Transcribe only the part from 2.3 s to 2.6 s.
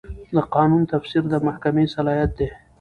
دی.